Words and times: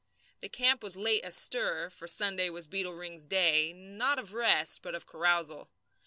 The 0.39 0.49
camp 0.49 0.81
was 0.81 0.97
late 0.97 1.23
astir, 1.23 1.91
for 1.91 2.07
Sunday 2.07 2.49
was 2.49 2.65
Beetle 2.65 2.93
Ring's 2.93 3.27
day 3.27 3.71
not 3.71 4.17
of 4.17 4.33
rest, 4.33 4.81
but 4.81 4.95
of 4.95 5.05
carousal. 5.05 5.69